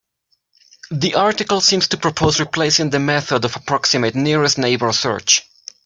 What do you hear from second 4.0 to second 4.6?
nearest